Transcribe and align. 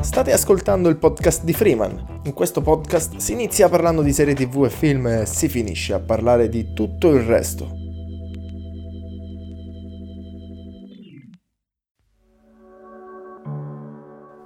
State 0.00 0.32
ascoltando 0.32 0.88
il 0.88 0.96
podcast 0.96 1.44
di 1.44 1.52
Freeman. 1.52 2.20
In 2.24 2.32
questo 2.32 2.62
podcast 2.62 3.16
si 3.18 3.32
inizia 3.32 3.68
parlando 3.68 4.00
di 4.00 4.12
serie 4.12 4.34
tv 4.34 4.64
e 4.64 4.70
film 4.70 5.06
e 5.06 5.26
si 5.26 5.48
finisce 5.48 5.92
a 5.92 6.00
parlare 6.00 6.48
di 6.48 6.72
tutto 6.72 7.10
il 7.12 7.20
resto. 7.20 7.79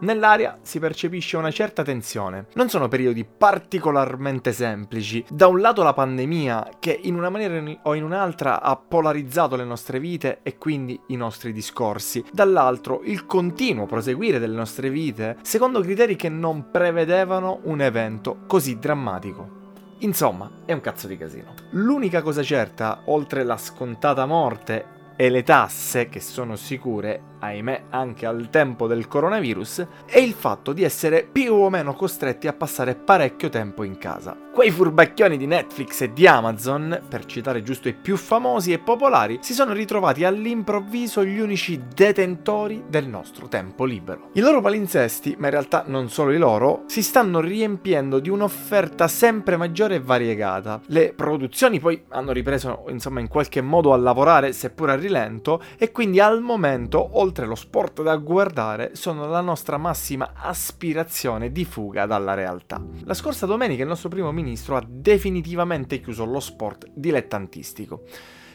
Nell'aria 0.05 0.59
si 0.61 0.79
percepisce 0.81 1.39
una 1.39 1.51
certa 1.51 1.83
tensione. 1.83 2.49
Non 2.57 2.69
sono 2.69 2.89
periodi 2.89 3.25
particolarmente 3.25 4.53
semplici. 4.53 5.25
Da 5.31 5.47
un 5.47 5.63
lato 5.63 5.83
la 5.83 5.95
pandemia, 5.95 6.73
che 6.79 7.01
in 7.05 7.15
una 7.15 7.31
maniera 7.31 7.81
o 7.85 7.95
in 7.95 8.05
un'altra 8.05 8.61
ha 8.61 8.77
polarizzato 8.77 9.57
le 9.57 9.65
nostre 9.65 9.99
vite 9.99 10.41
e 10.43 10.59
quindi 10.59 11.01
i 11.07 11.17
nostri 11.17 11.55
discorsi. 11.55 12.23
Dall'altro 12.31 13.01
il 13.05 13.25
continuo 13.25 13.87
proseguire 13.87 14.39
delle 14.39 14.57
nostre 14.57 14.91
vite 14.91 15.39
secondo 15.41 15.81
criteri 15.81 16.17
che 16.17 16.29
non 16.29 16.71
prevedevano 16.71 17.61
un 17.63 17.81
evento 17.81 18.41
così 18.47 18.79
drammatico. 18.79 19.63
Insomma, 20.01 20.51
è 20.67 20.75
un 20.75 20.83
cazzo 20.83 21.07
di 21.07 21.17
casino. 21.17 21.55
L'unica 21.71 22.21
cosa 22.21 22.43
certa, 22.43 23.01
oltre 23.07 23.43
la 23.43 23.57
scontata 23.57 24.27
morte 24.27 24.85
e 25.17 25.31
le 25.31 25.43
tasse, 25.45 26.09
che 26.09 26.21
sono 26.21 26.57
sicure, 26.57 27.33
ahimè 27.45 27.85
anche 27.91 28.27
al 28.27 28.49
tempo 28.51 28.87
del 28.87 29.07
coronavirus, 29.09 29.87
è 30.07 30.19
il 30.19 30.33
fatto 30.33 30.73
di 30.73 30.83
essere 30.83 31.27
più 31.31 31.55
o 31.55 31.71
meno 31.71 31.95
costretti 31.95 32.47
a 32.47 32.53
passare 32.53 32.95
parecchio 32.95 33.49
tempo 33.49 33.83
in 33.83 33.99
casa. 33.99 34.37
Quei 34.55 34.71
furbacchioni 34.71 35.37
di 35.37 35.47
Netflix 35.47 36.01
e 36.03 36.13
di 36.13 36.29
Amazon, 36.29 37.03
per 37.09 37.25
citare 37.25 37.65
giusto 37.65 37.89
i 37.89 37.93
più 37.93 38.17
famosi 38.17 38.73
e 38.73 38.79
popolari, 38.79 39.39
si 39.41 39.53
sono 39.53 39.73
ritrovati 39.73 40.23
all'improvviso 40.23 41.25
gli 41.25 41.41
unici 41.41 41.83
detentori 41.93 42.85
del 42.89 43.09
nostro 43.09 43.49
tempo 43.49 43.85
libero. 43.85 44.31
I 44.35 44.41
loro 44.41 44.61
palinsesti, 44.61 45.35
ma 45.39 45.47
in 45.47 45.53
realtà 45.53 45.83
non 45.89 46.09
solo 46.09 46.31
i 46.31 46.39
loro, 46.39 46.85
si 46.87 47.03
stanno 47.03 47.41
riempiendo 47.41 48.21
di 48.21 48.29
un'offerta 48.29 49.09
sempre 49.09 49.57
maggiore 49.57 49.97
e 49.97 50.01
variegata. 50.01 50.81
Le 50.87 51.13
produzioni 51.15 51.81
poi 51.81 52.05
hanno 52.11 52.31
ripreso 52.31 52.85
insomma 52.91 53.19
in 53.19 53.27
qualche 53.27 53.61
modo 53.61 53.93
a 53.93 53.97
lavorare, 53.97 54.53
seppur 54.53 54.91
a 54.91 54.95
rilento, 54.95 55.61
e 55.77 55.91
quindi 55.91 56.21
al 56.21 56.41
momento, 56.41 57.19
oltre 57.19 57.34
oltre 57.35 57.47
lo 57.47 57.57
sport 57.57 58.03
da 58.03 58.15
guardare, 58.15 58.95
sono 58.95 59.27
la 59.27 59.41
nostra 59.41 59.77
massima 59.77 60.35
aspirazione 60.37 61.51
di 61.51 61.65
fuga 61.65 62.07
dalla 62.07 62.35
realtà. 62.35 62.81
La 63.03 63.15
scorsa 63.15 63.45
domenica 63.45 63.83
il 63.83 63.89
nostro 63.89 64.09
primo 64.09 64.31
ministro 64.31 64.77
ha 64.77 64.85
definitivamente 64.87 66.01
chiuso 66.01 66.25
lo 66.25 66.39
sport 66.39 66.87
dilettantistico 66.95 68.05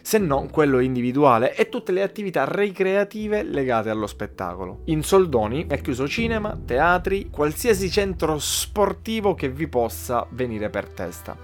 se 0.02 0.18
non 0.18 0.50
quello 0.50 0.80
individuale 0.80 1.54
e 1.56 1.68
tutte 1.68 1.92
le 1.92 2.02
attività 2.02 2.46
ricreative 2.50 3.44
legate 3.44 3.90
allo 3.90 4.08
spettacolo. 4.08 4.84
In 4.86 5.04
soldoni 5.04 5.68
è 5.68 5.82
chiuso 5.82 6.08
cinema, 6.08 6.58
teatri, 6.66 7.30
qualsiasi 7.30 7.92
centro 7.92 8.40
sportivo 8.40 9.36
che 9.36 9.50
vi 9.50 9.68
possa 9.68 10.26
venire 10.32 10.70
per 10.70 10.88
testa. 10.88 11.38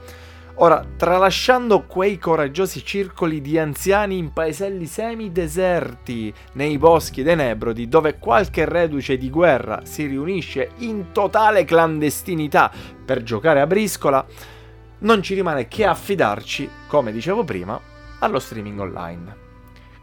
Ora, 0.57 0.85
tralasciando 0.95 1.83
quei 1.83 2.17
coraggiosi 2.17 2.83
circoli 2.85 3.41
di 3.41 3.59
anziani 3.59 4.17
in 4.17 4.31
paeselli 4.31 4.85
semideserti 4.85 6.33
nei 6.53 6.77
boschi 6.77 7.23
dei 7.23 7.35
Nebrodi, 7.35 7.89
dove 7.89 8.17
qualche 8.19 8.63
reduce 8.63 9.17
di 9.17 9.29
guerra 9.29 9.81
si 9.83 10.05
riunisce 10.05 10.71
in 10.77 11.11
totale 11.11 11.65
clandestinità 11.65 12.71
per 13.03 13.21
giocare 13.23 13.59
a 13.59 13.67
briscola, 13.67 14.25
non 14.99 15.21
ci 15.21 15.33
rimane 15.33 15.67
che 15.67 15.85
affidarci, 15.85 16.69
come 16.87 17.11
dicevo 17.11 17.43
prima, 17.43 17.77
allo 18.19 18.39
streaming 18.39 18.79
online. 18.79 19.35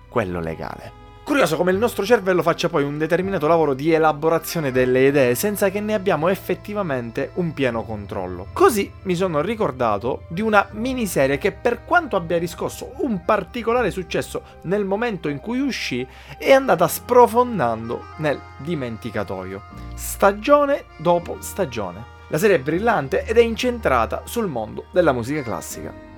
Quello 0.07 0.39
legale. 0.39 1.02
Curioso 1.33 1.57
come 1.57 1.71
il 1.71 1.79
nostro 1.79 2.05
cervello 2.05 2.43
faccia 2.43 2.69
poi 2.69 2.85
un 2.85 2.99
determinato 2.99 3.47
lavoro 3.47 3.73
di 3.73 3.91
elaborazione 3.91 4.71
delle 4.71 5.07
idee 5.07 5.35
senza 5.35 5.71
che 5.71 5.81
ne 5.81 5.95
abbiamo 5.95 6.29
effettivamente 6.29 7.31
un 7.37 7.55
pieno 7.55 7.85
controllo. 7.85 8.49
Così 8.53 8.93
mi 9.05 9.15
sono 9.15 9.41
ricordato 9.41 10.25
di 10.29 10.43
una 10.43 10.69
miniserie 10.73 11.39
che 11.39 11.51
per 11.51 11.87
quanto 11.87 12.17
abbia 12.17 12.37
riscosso 12.37 12.93
un 12.97 13.25
particolare 13.25 13.91
successo 13.91 14.43
nel 14.65 14.85
momento 14.85 15.31
in 15.31 15.41
cui 15.41 15.59
uscì, 15.61 16.07
è 16.37 16.53
andata 16.53 16.87
sprofondando 16.87 18.03
nel 18.17 18.39
dimenticatoio, 18.59 19.63
stagione 19.95 20.85
dopo 20.99 21.39
stagione. 21.41 22.05
La 22.29 22.37
serie 22.37 22.57
è 22.57 22.61
brillante 22.61 23.25
ed 23.25 23.39
è 23.39 23.43
incentrata 23.43 24.21
sul 24.27 24.49
mondo 24.49 24.85
della 24.93 25.13
musica 25.13 25.41
classica. 25.41 26.12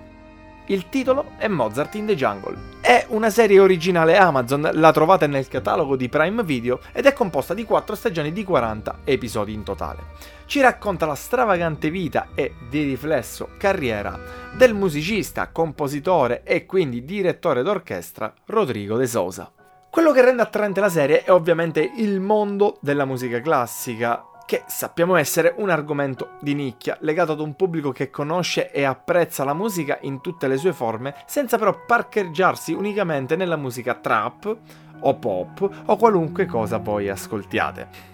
Il 0.67 0.89
titolo 0.89 1.33
è 1.37 1.47
Mozart 1.47 1.95
in 1.97 2.07
the 2.07 2.17
Jungle. 2.17 2.57
È 2.81 3.05
una 3.11 3.29
serie 3.29 3.61
originale 3.61 4.17
Amazon, 4.17 4.71
la 4.73 4.93
trovate 4.93 5.27
nel 5.27 5.47
catalogo 5.47 5.95
di 5.95 6.09
Prime 6.09 6.43
Video 6.43 6.81
ed 6.93 7.05
è 7.05 7.13
composta 7.13 7.53
di 7.53 7.65
4 7.65 7.95
stagioni 7.95 8.33
di 8.33 8.45
40 8.45 9.01
episodi 9.05 9.53
in 9.53 9.63
totale. 9.63 10.05
Ci 10.47 10.63
racconta 10.63 11.05
la 11.05 11.15
stravagante 11.15 11.91
vita 11.91 12.29
e, 12.35 12.55
di 12.71 12.83
riflesso, 12.83 13.51
carriera 13.59 14.19
del 14.57 14.73
musicista, 14.73 15.51
compositore 15.51 16.43
e 16.45 16.65
quindi 16.65 17.05
direttore 17.05 17.63
d'orchestra 17.63 18.33
Rodrigo 18.47 18.97
de 18.97 19.07
Sousa. 19.07 19.53
Quello 19.91 20.13
che 20.13 20.23
rende 20.23 20.41
attraente 20.41 20.81
la 20.81 20.89
serie 20.89 21.25
è 21.25 21.31
ovviamente 21.31 21.93
il 21.99 22.21
mondo 22.21 22.79
della 22.81 23.05
musica 23.05 23.41
classica, 23.43 24.25
che 24.47 24.65
sappiamo 24.67 25.17
essere 25.17 25.55
un 25.57 25.71
argomento 25.71 26.33
di 26.41 26.55
nicchia, 26.55 26.97
legato 27.01 27.33
ad 27.33 27.41
un 27.41 27.55
pubblico 27.55 27.93
che 27.93 28.11
conosce 28.11 28.71
e 28.71 28.85
apprezza 28.85 29.45
la 29.45 29.55
musica 29.55 29.99
in 30.03 30.21
tutte 30.21 30.49
le 30.49 30.59
sue 30.59 30.73
forme, 30.73 31.15
senza 31.27 31.57
però 31.57 31.85
parcheggiarsi 31.87 32.73
unicamente 32.73 33.37
nella 33.37 33.57
musica 33.57 33.95
trap 33.95 34.57
o 35.01 35.15
pop 35.15 35.83
o 35.87 35.97
qualunque 35.97 36.47
cosa 36.47 36.79
voi 36.79 37.09
ascoltiate. 37.09 38.13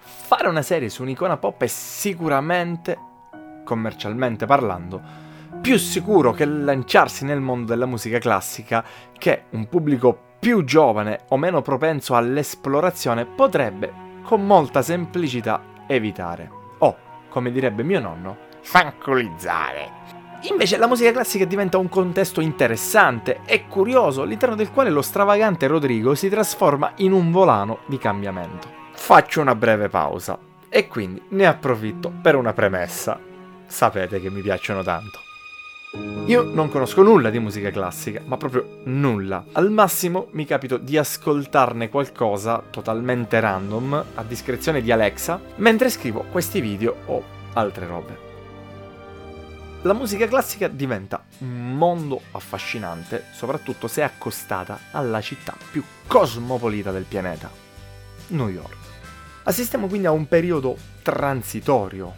Fare 0.00 0.48
una 0.48 0.62
serie 0.62 0.88
su 0.88 1.02
un'icona 1.02 1.36
pop 1.36 1.62
è 1.62 1.66
sicuramente, 1.68 2.98
commercialmente 3.62 4.46
parlando, 4.46 5.00
più 5.60 5.78
sicuro 5.78 6.32
che 6.32 6.44
lanciarsi 6.44 7.24
nel 7.24 7.40
mondo 7.40 7.66
della 7.66 7.86
musica 7.86 8.18
classica 8.18 8.84
che 9.16 9.44
un 9.50 9.68
pubblico 9.68 10.32
più 10.40 10.64
giovane 10.64 11.20
o 11.28 11.36
meno 11.36 11.62
propenso 11.62 12.16
all'esplorazione 12.16 13.24
potrebbe 13.24 14.03
con 14.24 14.44
molta 14.44 14.82
semplicità 14.82 15.62
evitare. 15.86 16.50
O, 16.78 16.96
come 17.28 17.52
direbbe 17.52 17.84
mio 17.84 18.00
nonno, 18.00 18.36
fanculizzare. 18.62 20.02
Invece 20.50 20.76
la 20.76 20.86
musica 20.86 21.12
classica 21.12 21.44
diventa 21.44 21.78
un 21.78 21.88
contesto 21.88 22.40
interessante 22.40 23.40
e 23.46 23.66
curioso 23.66 24.22
all'interno 24.22 24.56
del 24.56 24.72
quale 24.72 24.90
lo 24.90 25.00
stravagante 25.00 25.66
Rodrigo 25.66 26.14
si 26.14 26.28
trasforma 26.28 26.92
in 26.96 27.12
un 27.12 27.30
volano 27.30 27.78
di 27.86 27.96
cambiamento. 27.96 28.68
Faccio 28.92 29.40
una 29.40 29.54
breve 29.54 29.88
pausa 29.88 30.38
e 30.68 30.88
quindi 30.88 31.22
ne 31.28 31.46
approfitto 31.46 32.12
per 32.20 32.34
una 32.34 32.52
premessa. 32.52 33.18
Sapete 33.66 34.20
che 34.20 34.30
mi 34.30 34.42
piacciono 34.42 34.82
tanto. 34.82 35.33
Io 36.26 36.42
non 36.42 36.70
conosco 36.70 37.02
nulla 37.02 37.28
di 37.28 37.38
musica 37.38 37.70
classica, 37.70 38.22
ma 38.24 38.38
proprio 38.38 38.80
nulla. 38.84 39.44
Al 39.52 39.70
massimo 39.70 40.28
mi 40.30 40.46
capito 40.46 40.78
di 40.78 40.96
ascoltarne 40.96 41.90
qualcosa 41.90 42.62
totalmente 42.70 43.38
random, 43.40 44.04
a 44.14 44.22
discrezione 44.22 44.80
di 44.80 44.90
Alexa, 44.90 45.38
mentre 45.56 45.90
scrivo 45.90 46.24
questi 46.30 46.60
video 46.62 46.96
o 47.06 47.22
altre 47.52 47.86
robe. 47.86 48.32
La 49.82 49.92
musica 49.92 50.26
classica 50.26 50.66
diventa 50.66 51.22
un 51.40 51.76
mondo 51.76 52.22
affascinante, 52.30 53.26
soprattutto 53.32 53.86
se 53.86 54.02
accostata 54.02 54.78
alla 54.92 55.20
città 55.20 55.54
più 55.70 55.84
cosmopolita 56.06 56.90
del 56.90 57.04
pianeta, 57.04 57.50
New 58.28 58.48
York. 58.48 58.76
Assistiamo 59.42 59.88
quindi 59.88 60.06
a 60.06 60.10
un 60.10 60.26
periodo 60.26 60.74
transitorio, 61.02 62.14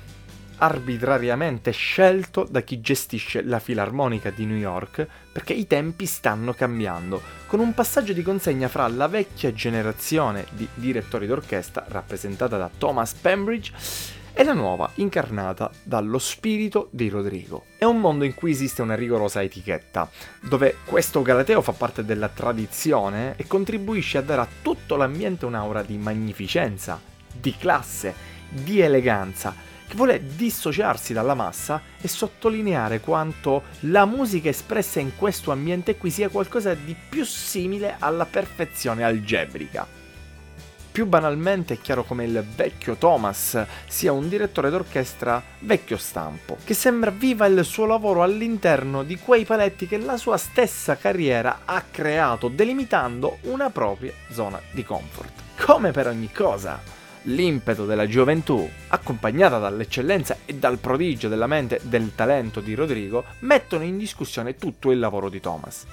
arbitrariamente 0.58 1.70
scelto 1.70 2.46
da 2.48 2.62
chi 2.62 2.80
gestisce 2.80 3.42
la 3.42 3.58
Filarmonica 3.58 4.30
di 4.30 4.46
New 4.46 4.56
York 4.56 5.06
perché 5.32 5.52
i 5.52 5.66
tempi 5.66 6.06
stanno 6.06 6.52
cambiando, 6.52 7.20
con 7.46 7.60
un 7.60 7.74
passaggio 7.74 8.12
di 8.12 8.22
consegna 8.22 8.68
fra 8.68 8.88
la 8.88 9.08
vecchia 9.08 9.52
generazione 9.52 10.46
di 10.50 10.66
direttori 10.74 11.26
d'orchestra 11.26 11.84
rappresentata 11.88 12.56
da 12.56 12.70
Thomas 12.76 13.12
Pembridge 13.14 13.72
e 14.38 14.44
la 14.44 14.52
nuova, 14.52 14.90
incarnata 14.96 15.70
dallo 15.82 16.18
spirito 16.18 16.88
di 16.90 17.08
Rodrigo. 17.08 17.64
È 17.78 17.84
un 17.84 17.98
mondo 17.98 18.24
in 18.24 18.34
cui 18.34 18.50
esiste 18.50 18.82
una 18.82 18.94
rigorosa 18.94 19.42
etichetta, 19.42 20.10
dove 20.42 20.76
questo 20.84 21.22
galateo 21.22 21.62
fa 21.62 21.72
parte 21.72 22.04
della 22.04 22.28
tradizione 22.28 23.34
e 23.36 23.46
contribuisce 23.46 24.18
a 24.18 24.22
dare 24.22 24.42
a 24.42 24.48
tutto 24.60 24.96
l'ambiente 24.96 25.46
un'aura 25.46 25.82
di 25.82 25.96
magnificenza, 25.96 27.00
di 27.32 27.56
classe, 27.56 28.14
di 28.50 28.80
eleganza, 28.80 29.54
che 29.86 29.94
vuole 29.94 30.22
dissociarsi 30.34 31.12
dalla 31.12 31.34
massa 31.34 31.80
e 32.00 32.08
sottolineare 32.08 33.00
quanto 33.00 33.64
la 33.80 34.04
musica 34.04 34.48
espressa 34.48 35.00
in 35.00 35.16
questo 35.16 35.52
ambiente 35.52 35.96
qui 35.96 36.10
sia 36.10 36.28
qualcosa 36.28 36.74
di 36.74 36.94
più 37.08 37.24
simile 37.24 37.96
alla 37.98 38.26
perfezione 38.26 39.04
algebrica. 39.04 39.96
Più 40.96 41.04
banalmente 41.04 41.74
è 41.74 41.78
chiaro 41.78 42.04
come 42.04 42.24
il 42.24 42.42
vecchio 42.54 42.94
Thomas 42.94 43.62
sia 43.86 44.12
un 44.12 44.30
direttore 44.30 44.70
d'orchestra 44.70 45.42
vecchio 45.58 45.98
stampo, 45.98 46.56
che 46.64 46.72
sembra 46.72 47.10
viva 47.10 47.44
il 47.44 47.66
suo 47.66 47.84
lavoro 47.84 48.22
all'interno 48.22 49.02
di 49.02 49.18
quei 49.18 49.44
paletti 49.44 49.86
che 49.86 49.98
la 49.98 50.16
sua 50.16 50.38
stessa 50.38 50.96
carriera 50.96 51.60
ha 51.66 51.84
creato, 51.90 52.48
delimitando 52.48 53.40
una 53.42 53.68
propria 53.68 54.14
zona 54.30 54.58
di 54.70 54.82
comfort. 54.84 55.42
Come 55.62 55.90
per 55.90 56.06
ogni 56.06 56.32
cosa, 56.32 56.80
l'impeto 57.26 57.86
della 57.86 58.06
gioventù, 58.06 58.68
accompagnata 58.88 59.58
dall'eccellenza 59.58 60.38
e 60.44 60.54
dal 60.54 60.78
prodigio 60.78 61.28
della 61.28 61.46
mente 61.46 61.76
e 61.76 61.80
del 61.84 62.14
talento 62.14 62.60
di 62.60 62.74
Rodrigo, 62.74 63.24
mettono 63.40 63.84
in 63.84 63.96
discussione 63.96 64.56
tutto 64.56 64.90
il 64.90 64.98
lavoro 64.98 65.28
di 65.28 65.40
Thomas. 65.40 65.86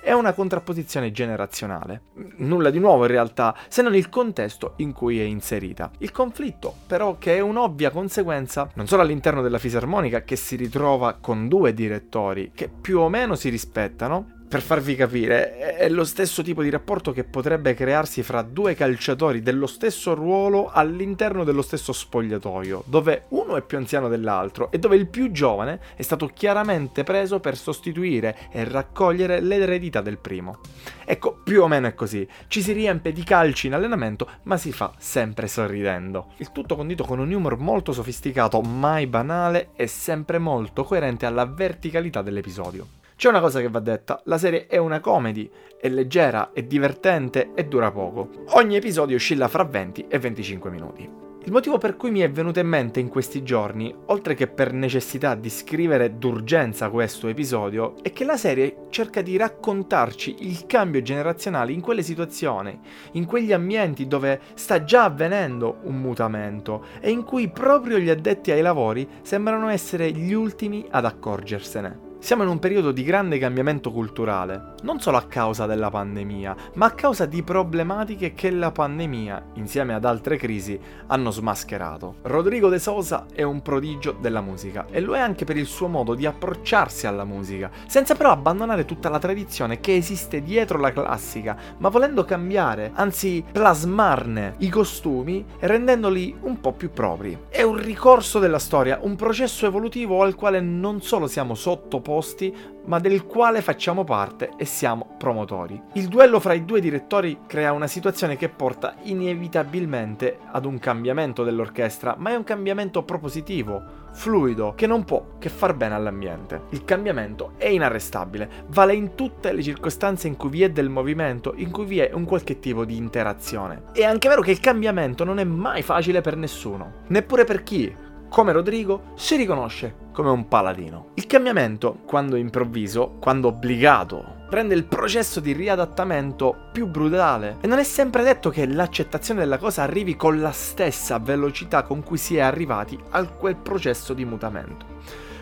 È 0.00 0.12
una 0.12 0.32
contrapposizione 0.32 1.10
generazionale. 1.10 2.02
Nulla 2.36 2.70
di 2.70 2.78
nuovo 2.78 3.04
in 3.04 3.10
realtà, 3.10 3.54
se 3.68 3.82
non 3.82 3.94
il 3.94 4.08
contesto 4.08 4.74
in 4.76 4.92
cui 4.92 5.20
è 5.20 5.24
inserita. 5.24 5.90
Il 5.98 6.12
conflitto, 6.12 6.72
però, 6.86 7.18
che 7.18 7.36
è 7.36 7.40
un'ovvia 7.40 7.90
conseguenza 7.90 8.70
non 8.74 8.86
solo 8.86 9.02
all'interno 9.02 9.42
della 9.42 9.58
fisarmonica, 9.58 10.22
che 10.22 10.36
si 10.36 10.56
ritrova 10.56 11.18
con 11.20 11.48
due 11.48 11.74
direttori 11.74 12.52
che 12.54 12.68
più 12.68 13.00
o 13.00 13.08
meno 13.08 13.34
si 13.34 13.48
rispettano, 13.48 14.37
per 14.48 14.62
farvi 14.62 14.96
capire, 14.96 15.76
è 15.76 15.90
lo 15.90 16.04
stesso 16.04 16.42
tipo 16.42 16.62
di 16.62 16.70
rapporto 16.70 17.12
che 17.12 17.22
potrebbe 17.22 17.74
crearsi 17.74 18.22
fra 18.22 18.40
due 18.40 18.74
calciatori 18.74 19.42
dello 19.42 19.66
stesso 19.66 20.14
ruolo 20.14 20.70
all'interno 20.72 21.44
dello 21.44 21.60
stesso 21.60 21.92
spogliatoio, 21.92 22.84
dove 22.86 23.24
uno 23.28 23.56
è 23.56 23.62
più 23.62 23.76
anziano 23.76 24.08
dell'altro 24.08 24.70
e 24.70 24.78
dove 24.78 24.96
il 24.96 25.06
più 25.06 25.30
giovane 25.32 25.80
è 25.94 26.00
stato 26.00 26.30
chiaramente 26.32 27.04
preso 27.04 27.40
per 27.40 27.58
sostituire 27.58 28.36
e 28.50 28.64
raccogliere 28.64 29.40
l'eredità 29.40 30.00
del 30.00 30.16
primo. 30.16 30.60
Ecco, 31.04 31.40
più 31.44 31.62
o 31.62 31.68
meno 31.68 31.86
è 31.86 31.94
così. 31.94 32.26
Ci 32.46 32.62
si 32.62 32.72
riempie 32.72 33.12
di 33.12 33.24
calci 33.24 33.66
in 33.66 33.74
allenamento, 33.74 34.28
ma 34.44 34.56
si 34.56 34.72
fa 34.72 34.92
sempre 34.96 35.46
sorridendo. 35.46 36.32
Il 36.38 36.52
tutto 36.52 36.74
condito 36.74 37.04
con 37.04 37.18
un 37.18 37.30
humor 37.30 37.58
molto 37.58 37.92
sofisticato, 37.92 38.62
mai 38.62 39.06
banale 39.06 39.70
e 39.76 39.86
sempre 39.86 40.38
molto 40.38 40.84
coerente 40.84 41.26
alla 41.26 41.44
verticalità 41.44 42.22
dell'episodio. 42.22 42.96
C'è 43.18 43.28
una 43.28 43.40
cosa 43.40 43.60
che 43.60 43.68
va 43.68 43.80
detta, 43.80 44.20
la 44.26 44.38
serie 44.38 44.68
è 44.68 44.76
una 44.76 45.00
comedy, 45.00 45.50
è 45.76 45.88
leggera, 45.88 46.52
è 46.52 46.62
divertente 46.62 47.50
e 47.56 47.64
dura 47.64 47.90
poco. 47.90 48.28
Ogni 48.50 48.76
episodio 48.76 49.16
oscilla 49.16 49.48
fra 49.48 49.64
20 49.64 50.06
e 50.08 50.20
25 50.20 50.70
minuti. 50.70 51.10
Il 51.42 51.50
motivo 51.50 51.78
per 51.78 51.96
cui 51.96 52.12
mi 52.12 52.20
è 52.20 52.30
venuto 52.30 52.60
in 52.60 52.68
mente 52.68 53.00
in 53.00 53.08
questi 53.08 53.42
giorni, 53.42 53.92
oltre 54.06 54.34
che 54.34 54.46
per 54.46 54.72
necessità 54.72 55.34
di 55.34 55.50
scrivere 55.50 56.16
d'urgenza 56.16 56.90
questo 56.90 57.26
episodio, 57.26 57.96
è 58.02 58.12
che 58.12 58.22
la 58.22 58.36
serie 58.36 58.86
cerca 58.90 59.20
di 59.20 59.36
raccontarci 59.36 60.36
il 60.46 60.66
cambio 60.66 61.02
generazionale 61.02 61.72
in 61.72 61.80
quelle 61.80 62.04
situazioni, 62.04 62.78
in 63.14 63.24
quegli 63.24 63.52
ambienti 63.52 64.06
dove 64.06 64.40
sta 64.54 64.84
già 64.84 65.02
avvenendo 65.02 65.78
un 65.82 65.96
mutamento 65.96 66.84
e 67.00 67.10
in 67.10 67.24
cui 67.24 67.48
proprio 67.48 67.98
gli 67.98 68.10
addetti 68.10 68.52
ai 68.52 68.62
lavori 68.62 69.08
sembrano 69.22 69.66
essere 69.70 70.12
gli 70.12 70.32
ultimi 70.32 70.86
ad 70.88 71.04
accorgersene. 71.04 72.06
Siamo 72.20 72.42
in 72.42 72.48
un 72.48 72.58
periodo 72.58 72.90
di 72.90 73.04
grande 73.04 73.38
cambiamento 73.38 73.92
culturale, 73.92 74.74
non 74.82 74.98
solo 74.98 75.18
a 75.18 75.26
causa 75.26 75.66
della 75.66 75.88
pandemia, 75.88 76.56
ma 76.74 76.86
a 76.86 76.90
causa 76.90 77.26
di 77.26 77.44
problematiche 77.44 78.34
che 78.34 78.50
la 78.50 78.72
pandemia, 78.72 79.50
insieme 79.54 79.94
ad 79.94 80.04
altre 80.04 80.36
crisi, 80.36 80.78
hanno 81.06 81.30
smascherato. 81.30 82.16
Rodrigo 82.22 82.68
De 82.68 82.80
Sosa 82.80 83.26
è 83.32 83.42
un 83.42 83.62
prodigio 83.62 84.16
della 84.20 84.40
musica 84.40 84.86
e 84.90 85.00
lo 85.00 85.14
è 85.14 85.20
anche 85.20 85.44
per 85.44 85.56
il 85.56 85.66
suo 85.66 85.86
modo 85.86 86.14
di 86.14 86.26
approcciarsi 86.26 87.06
alla 87.06 87.24
musica, 87.24 87.70
senza 87.86 88.16
però 88.16 88.32
abbandonare 88.32 88.84
tutta 88.84 89.08
la 89.08 89.20
tradizione 89.20 89.78
che 89.78 89.94
esiste 89.94 90.42
dietro 90.42 90.78
la 90.78 90.92
classica, 90.92 91.56
ma 91.78 91.88
volendo 91.88 92.24
cambiare, 92.24 92.90
anzi 92.94 93.44
plasmarne 93.50 94.56
i 94.58 94.68
costumi 94.68 95.46
rendendoli 95.60 96.36
un 96.40 96.60
po' 96.60 96.72
più 96.72 96.90
propri. 96.90 97.44
È 97.48 97.62
un 97.62 97.76
ricorso 97.76 98.40
della 98.40 98.58
storia, 98.58 98.98
un 99.02 99.14
processo 99.14 99.66
evolutivo 99.66 100.20
al 100.22 100.34
quale 100.34 100.60
non 100.60 101.00
solo 101.00 101.28
siamo 101.28 101.54
sottoposti, 101.54 102.06
posti, 102.08 102.54
ma 102.86 102.98
del 102.98 103.26
quale 103.26 103.60
facciamo 103.60 104.02
parte 104.02 104.52
e 104.56 104.64
siamo 104.64 105.16
promotori. 105.18 105.78
Il 105.92 106.08
duello 106.08 106.40
fra 106.40 106.54
i 106.54 106.64
due 106.64 106.80
direttori 106.80 107.40
crea 107.46 107.72
una 107.72 107.86
situazione 107.86 108.38
che 108.38 108.48
porta 108.48 108.94
inevitabilmente 109.02 110.38
ad 110.50 110.64
un 110.64 110.78
cambiamento 110.78 111.44
dell'orchestra, 111.44 112.14
ma 112.16 112.30
è 112.30 112.34
un 112.34 112.44
cambiamento 112.44 113.02
propositivo, 113.02 114.06
fluido, 114.12 114.72
che 114.74 114.86
non 114.86 115.04
può 115.04 115.36
che 115.38 115.50
far 115.50 115.74
bene 115.74 115.94
all'ambiente. 115.94 116.62
Il 116.70 116.86
cambiamento 116.86 117.52
è 117.58 117.68
inarrestabile, 117.68 118.48
vale 118.68 118.94
in 118.94 119.14
tutte 119.14 119.52
le 119.52 119.62
circostanze 119.62 120.26
in 120.26 120.38
cui 120.38 120.48
vi 120.48 120.62
è 120.62 120.70
del 120.70 120.88
movimento, 120.88 121.52
in 121.56 121.70
cui 121.70 121.84
vi 121.84 121.98
è 121.98 122.10
un 122.14 122.24
qualche 122.24 122.58
tipo 122.58 122.86
di 122.86 122.96
interazione. 122.96 123.82
È 123.92 124.02
anche 124.02 124.28
vero 124.28 124.40
che 124.40 124.52
il 124.52 124.60
cambiamento 124.60 125.24
non 125.24 125.38
è 125.38 125.44
mai 125.44 125.82
facile 125.82 126.22
per 126.22 126.36
nessuno, 126.36 127.02
neppure 127.08 127.44
per 127.44 127.62
chi, 127.62 127.94
come 128.28 128.52
Rodrigo, 128.52 129.12
si 129.14 129.36
riconosce 129.36 130.06
come 130.12 130.30
un 130.30 130.48
paladino. 130.48 131.10
Il 131.14 131.26
cambiamento, 131.26 132.00
quando 132.06 132.36
improvviso, 132.36 133.16
quando 133.20 133.48
obbligato, 133.48 134.36
rende 134.50 134.74
il 134.74 134.84
processo 134.84 135.40
di 135.40 135.52
riadattamento 135.52 136.68
più 136.72 136.86
brutale 136.86 137.58
e 137.60 137.66
non 137.66 137.78
è 137.78 137.84
sempre 137.84 138.22
detto 138.22 138.50
che 138.50 138.66
l'accettazione 138.66 139.40
della 139.40 139.58
cosa 139.58 139.82
arrivi 139.82 140.16
con 140.16 140.40
la 140.40 140.52
stessa 140.52 141.18
velocità 141.18 141.82
con 141.82 142.02
cui 142.02 142.16
si 142.16 142.36
è 142.36 142.40
arrivati 142.40 142.98
a 143.10 143.26
quel 143.26 143.56
processo 143.56 144.14
di 144.14 144.24
mutamento. 144.24 144.86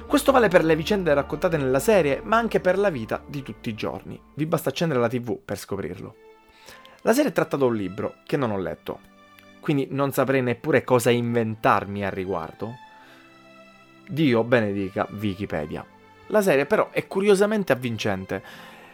Questo 0.07 0.31
vale 0.31 0.49
per 0.49 0.65
le 0.65 0.77
vicende 0.77 1.15
raccontate 1.15 1.57
nella 1.57 1.81
serie, 1.81 2.21
ma 2.23 2.37
anche 2.37 2.61
per 2.61 2.79
la 2.79 2.91
vita 2.91 3.23
di 3.27 3.43
tutti 3.43 3.69
i 3.69 3.75
giorni. 3.75 4.21
Vi 4.35 4.47
basta 4.47 4.69
accendere 4.69 5.01
la 5.01 5.09
TV 5.09 5.39
per 5.45 5.59
scoprirlo. 5.59 6.15
La 7.03 7.13
serie 7.13 7.31
è 7.31 7.35
tratta 7.35 7.57
da 7.57 7.65
un 7.65 7.75
libro 7.75 8.17
che 8.25 8.37
non 8.37 8.51
ho 8.51 8.59
letto, 8.59 9.01
quindi 9.67 9.89
non 9.91 10.13
saprei 10.13 10.43
neppure 10.43 10.85
cosa 10.85 11.11
inventarmi 11.11 12.05
a 12.05 12.09
riguardo. 12.09 12.77
Dio 14.07 14.45
benedica 14.45 15.09
Wikipedia. 15.11 15.85
La 16.29 16.41
serie 16.41 16.67
però 16.67 16.91
è 16.91 17.09
curiosamente 17.09 17.73
avvincente, 17.73 18.41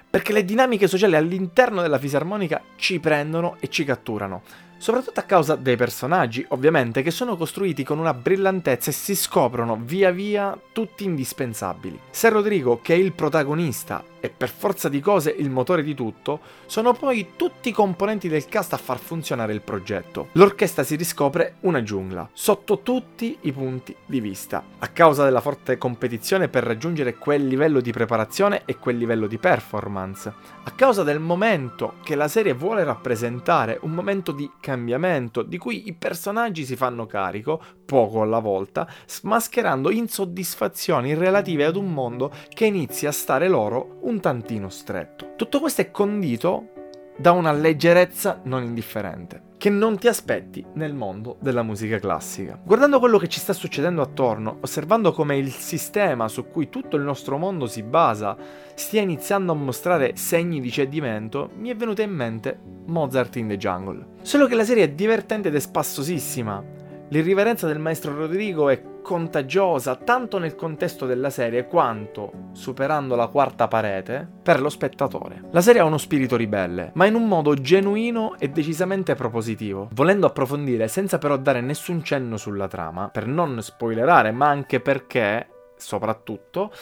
perché 0.09 0.33
le 0.33 0.47
dinamiche 0.47 0.89
sociali 0.89 1.15
all'interno 1.15 1.83
della 1.83 1.99
fisarmonica 1.99 2.63
ci 2.77 3.01
prendono 3.01 3.57
e 3.61 3.69
ci 3.69 3.85
catturano 3.85 4.41
soprattutto 4.83 5.21
a 5.21 5.23
causa 5.23 5.55
dei 5.55 5.77
personaggi, 5.77 6.45
ovviamente, 6.49 7.03
che 7.03 7.13
sono 7.13 7.37
costruiti 7.37 7.85
con 7.85 8.01
una 8.01 8.13
brillantezza 8.13 8.91
e 8.91 8.93
si 8.93 9.15
scoprono 9.15 9.79
via 9.81 10.11
via 10.11 10.59
tutti 10.73 11.05
indispensabili. 11.05 11.97
Se 12.11 12.29
Rodrigo, 12.29 12.81
che 12.83 12.95
è 12.95 12.97
il 12.97 13.13
protagonista 13.13 14.03
e 14.19 14.29
per 14.29 14.51
forza 14.51 14.89
di 14.89 15.01
cose 15.01 15.35
il 15.37 15.51
motore 15.51 15.83
di 15.83 15.95
tutto, 15.95 16.41
sono 16.67 16.95
poi 16.95 17.33
tutti 17.37 17.69
i 17.69 17.73
componenti 17.73 18.29
del 18.29 18.47
cast 18.47 18.73
a 18.73 18.77
far 18.77 18.99
funzionare 18.99 19.53
il 19.53 19.63
progetto. 19.63 20.29
L'orchestra 20.33 20.83
si 20.83 20.97
riscopre 20.97 21.57
una 21.61 21.83
giungla, 21.83 22.29
sotto 22.33 22.81
tutti 22.81 23.37
i 23.43 23.53
punti 23.53 23.95
di 24.07 24.21
vista, 24.21 24.65
a 24.79 24.89
causa 24.89 25.25
della 25.25 25.41
forte 25.41 25.77
competizione 25.79 26.49
per 26.49 26.65
raggiungere 26.65 27.17
quel 27.17 27.47
livello 27.47 27.81
di 27.81 27.93
preparazione 27.93 28.63
e 28.65 28.77
quel 28.77 28.97
livello 28.97 29.27
di 29.27 29.39
performance, 29.39 30.33
a 30.63 30.71
causa 30.71 31.03
del 31.03 31.19
momento 31.19 31.95
che 32.03 32.15
la 32.15 32.29
serie 32.29 32.53
vuole 32.53 32.85
rappresentare, 32.85 33.79
un 33.83 33.91
momento 33.91 34.31
di 34.33 34.45
cambiamento 34.45 34.71
cambiamento 34.73 35.43
di 35.43 35.59
cui 35.59 35.87
i 35.87 35.93
personaggi 35.93 36.65
si 36.65 36.77
fanno 36.77 37.05
carico, 37.05 37.63
poco 37.85 38.23
alla 38.23 38.39
volta, 38.39 38.89
smascherando 39.07 39.91
insoddisfazioni 39.91 41.15
relative 41.15 41.67
ad 41.67 41.77
un 41.77 41.93
mondo 41.93 42.33
che 42.49 42.65
inizia 42.65 43.11
a 43.11 43.13
stare 43.13 43.49
loro 43.49 43.99
un 44.03 44.19
tantino 44.21 44.71
stretto. 44.71 45.35
Tutto 45.37 45.61
questo 45.61 45.83
è 45.83 45.91
condito 45.91 46.72
da 47.17 47.33
una 47.33 47.53
leggerezza 47.53 48.41
non 48.45 48.63
indifferente 48.63 49.51
che 49.63 49.71
non 49.71 49.97
ti 49.97 50.09
aspetti 50.09 50.65
nel 50.73 50.93
mondo 50.93 51.37
della 51.39 51.63
musica 51.63 52.01
classica. 52.01 52.59
Guardando 52.61 52.99
quello 52.99 53.17
che 53.17 53.29
ci 53.29 53.39
sta 53.39 53.53
succedendo 53.53 54.03
attorno, 54.03 54.57
osservando 54.61 55.13
come 55.13 55.37
il 55.37 55.53
sistema 55.53 56.27
su 56.27 56.49
cui 56.49 56.69
tutto 56.69 56.97
il 56.97 57.05
nostro 57.05 57.39
mondo 57.39 57.69
si 57.69 57.85
basa 57.85 58.37
stia 58.75 59.03
iniziando 59.03 59.53
a 59.53 59.55
mostrare 59.55 60.17
segni 60.17 60.61
di 60.61 60.69
cedimento, 60.69 61.51
mi 61.59 61.69
è 61.69 61.77
venuta 61.77 62.03
in 62.03 62.11
mente 62.11 62.59
Mozart 62.87 63.37
in 63.37 63.47
the 63.47 63.57
Jungle. 63.57 64.05
Solo 64.23 64.49
che 64.49 64.57
la 64.57 64.65
serie 64.65 64.83
è 64.83 64.91
divertente 64.91 65.47
ed 65.47 65.55
è 65.55 65.61
spassosissima, 65.61 66.81
L'irriverenza 67.13 67.67
del 67.67 67.79
maestro 67.79 68.17
Rodrigo 68.17 68.71
è 68.71 68.81
contagiosa 69.03 69.97
tanto 69.97 70.39
nel 70.39 70.55
contesto 70.55 71.05
della 71.05 71.29
serie 71.29 71.67
quanto, 71.67 72.51
superando 72.53 73.15
la 73.15 73.27
quarta 73.27 73.69
parete, 73.69 74.27
per 74.43 74.61
lo 74.61 74.71
spettatore. 74.71 75.43
La 75.51 75.61
serie 75.61 75.83
ha 75.83 75.85
uno 75.85 75.99
spirito 75.99 76.37
ribelle, 76.37 76.93
ma 76.95 77.05
in 77.05 77.15
un 77.15 77.29
modo 77.29 77.55
genuino 77.55 78.37
e 78.39 78.49
decisamente 78.49 79.15
propositivo. 79.15 79.89
Volendo 79.93 80.27
approfondire 80.27 80.89
senza 80.89 81.19
però 81.19 81.37
dare 81.37 81.61
nessun 81.61 82.03
cenno 82.03 82.37
sulla 82.39 82.69
trama, 82.69 83.09
per 83.09 83.27
non 83.27 83.61
spoilerare, 83.61 84.31
ma 84.31 84.49
anche 84.49 84.81
perché 84.81 85.49
soprattutto, 85.83 86.73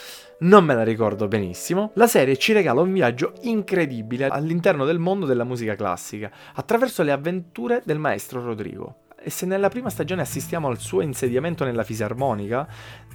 non 0.40 0.64
me 0.64 0.74
la 0.74 0.84
ricordo 0.84 1.26
benissimo, 1.26 1.90
la 1.94 2.06
serie 2.06 2.36
ci 2.36 2.52
regala 2.52 2.82
un 2.82 2.92
viaggio 2.92 3.32
incredibile 3.42 4.26
all'interno 4.26 4.84
del 4.84 4.98
mondo 4.98 5.26
della 5.26 5.44
musica 5.44 5.74
classica, 5.74 6.30
attraverso 6.54 7.02
le 7.02 7.12
avventure 7.12 7.82
del 7.84 7.98
maestro 7.98 8.44
Rodrigo. 8.44 8.96
E 9.22 9.28
se 9.28 9.44
nella 9.44 9.68
prima 9.68 9.90
stagione 9.90 10.22
assistiamo 10.22 10.68
al 10.68 10.78
suo 10.78 11.02
insediamento 11.02 11.64
nella 11.64 11.84
fisarmonica, 11.84 12.66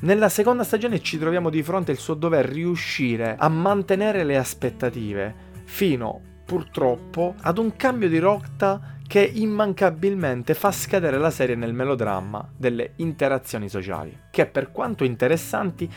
nella 0.02 0.30
seconda 0.30 0.64
stagione 0.64 1.02
ci 1.02 1.18
troviamo 1.18 1.50
di 1.50 1.64
fronte 1.64 1.92
al 1.92 1.98
suo 1.98 2.14
dover 2.14 2.46
riuscire 2.46 3.36
a 3.36 3.50
mantenere 3.50 4.24
le 4.24 4.38
aspettative 4.38 5.34
fino, 5.64 6.22
purtroppo, 6.46 7.34
ad 7.42 7.58
un 7.58 7.76
cambio 7.76 8.08
di 8.08 8.20
rotta 8.20 8.98
che 9.08 9.22
immancabilmente 9.22 10.54
fa 10.54 10.72
scadere 10.72 11.18
la 11.18 11.32
serie 11.32 11.56
nel 11.56 11.74
melodramma 11.74 12.52
delle 12.56 12.94
interazioni 12.98 13.68
sociali, 13.68 14.16
che 14.30 14.46
per 14.46 14.72
quanto 14.72 15.06
interessanti 15.06 15.92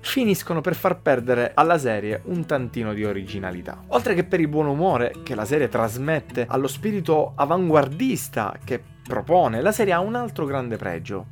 finiscono 0.00 0.60
per 0.60 0.76
far 0.76 1.00
perdere 1.00 1.50
alla 1.54 1.78
serie 1.78 2.22
un 2.26 2.46
tantino 2.46 2.94
di 2.94 3.04
originalità. 3.04 3.82
Oltre 3.88 4.14
che 4.14 4.22
per 4.22 4.38
il 4.38 4.46
buon 4.46 4.66
umore 4.66 5.12
che 5.24 5.34
la 5.34 5.44
serie 5.44 5.68
trasmette 5.68 6.46
allo 6.48 6.68
spirito 6.68 7.32
avanguardista 7.34 8.56
che 8.64 8.96
propone, 9.08 9.60
la 9.60 9.72
serie 9.72 9.94
ha 9.94 9.98
un 9.98 10.14
altro 10.14 10.44
grande 10.44 10.76
pregio. 10.76 11.26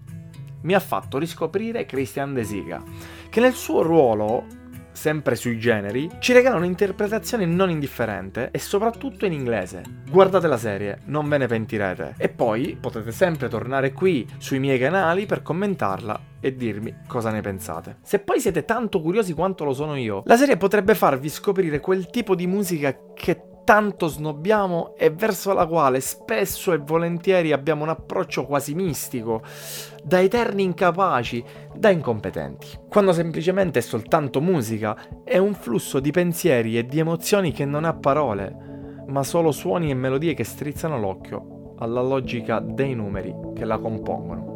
Mi 0.62 0.74
ha 0.74 0.80
fatto 0.80 1.18
riscoprire 1.18 1.86
Christian 1.86 2.34
De 2.34 2.42
Siga, 2.42 2.82
che 3.30 3.38
nel 3.38 3.52
suo 3.52 3.82
ruolo 3.82 4.46
sempre 4.96 5.36
sui 5.36 5.58
generi, 5.58 6.10
ci 6.18 6.32
regala 6.32 6.56
un'interpretazione 6.56 7.44
non 7.44 7.70
indifferente 7.70 8.48
e 8.50 8.58
soprattutto 8.58 9.26
in 9.26 9.32
inglese. 9.32 9.82
Guardate 10.10 10.48
la 10.48 10.56
serie, 10.56 11.00
non 11.04 11.28
ve 11.28 11.38
ne 11.38 11.46
pentirete. 11.46 12.14
E 12.16 12.28
poi 12.28 12.76
potete 12.80 13.12
sempre 13.12 13.48
tornare 13.48 13.92
qui 13.92 14.26
sui 14.38 14.58
miei 14.58 14.78
canali 14.78 15.26
per 15.26 15.42
commentarla 15.42 16.18
e 16.40 16.56
dirmi 16.56 17.02
cosa 17.06 17.30
ne 17.30 17.42
pensate. 17.42 17.98
Se 18.02 18.18
poi 18.18 18.40
siete 18.40 18.64
tanto 18.64 19.00
curiosi 19.00 19.34
quanto 19.34 19.64
lo 19.64 19.74
sono 19.74 19.96
io, 19.96 20.22
la 20.24 20.36
serie 20.36 20.56
potrebbe 20.56 20.94
farvi 20.94 21.28
scoprire 21.28 21.78
quel 21.78 22.08
tipo 22.08 22.34
di 22.34 22.46
musica 22.46 22.96
che 23.14 23.55
tanto 23.66 24.06
snobbiamo 24.06 24.94
e 24.96 25.10
verso 25.10 25.52
la 25.52 25.66
quale 25.66 25.98
spesso 25.98 26.72
e 26.72 26.78
volentieri 26.78 27.50
abbiamo 27.50 27.82
un 27.82 27.88
approccio 27.88 28.46
quasi 28.46 28.74
mistico, 28.74 29.42
da 30.04 30.20
eterni 30.20 30.62
incapaci, 30.62 31.44
da 31.74 31.90
incompetenti. 31.90 32.68
Quando 32.88 33.12
semplicemente 33.12 33.80
è 33.80 33.82
soltanto 33.82 34.40
musica, 34.40 34.96
è 35.24 35.38
un 35.38 35.54
flusso 35.54 35.98
di 35.98 36.12
pensieri 36.12 36.78
e 36.78 36.86
di 36.86 37.00
emozioni 37.00 37.50
che 37.50 37.64
non 37.64 37.84
ha 37.84 37.92
parole, 37.92 39.02
ma 39.08 39.24
solo 39.24 39.50
suoni 39.50 39.90
e 39.90 39.94
melodie 39.94 40.34
che 40.34 40.44
strizzano 40.44 40.96
l'occhio 41.00 41.74
alla 41.78 42.02
logica 42.02 42.60
dei 42.60 42.94
numeri 42.94 43.34
che 43.52 43.64
la 43.64 43.78
compongono. 43.78 44.54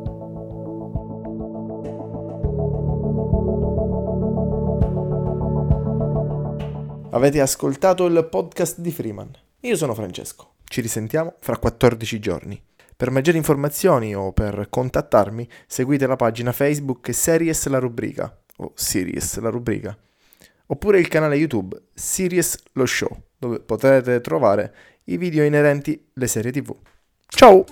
Avete 7.12 7.40
ascoltato 7.40 8.06
il 8.06 8.28
podcast 8.30 8.78
di 8.78 8.92
Freeman. 8.92 9.30
Io 9.60 9.74
sono 9.74 9.94
Francesco. 9.94 10.52
Ci 10.64 10.80
risentiamo 10.80 11.34
fra 11.40 11.56
14 11.56 12.20
giorni. 12.20 12.62
Per 12.96 13.10
maggiori 13.10 13.36
informazioni 13.36 14.14
o 14.14 14.32
per 14.32 14.68
contattarmi 14.70 15.48
seguite 15.66 16.06
la 16.06 16.14
pagina 16.14 16.52
Facebook 16.52 17.12
Series 17.12 17.66
La 17.66 17.78
Rubrica 17.78 18.38
o 18.58 18.72
Series 18.74 19.38
La 19.40 19.48
Rubrica 19.50 19.96
oppure 20.66 21.00
il 21.00 21.08
canale 21.08 21.34
YouTube 21.34 21.76
Series 21.92 22.56
Lo 22.72 22.86
Show 22.86 23.10
dove 23.36 23.58
potrete 23.58 24.20
trovare 24.20 24.74
i 25.04 25.16
video 25.16 25.42
inerenti 25.42 26.10
alle 26.14 26.28
serie 26.28 26.52
TV. 26.52 26.72
Ciao! 27.26 27.64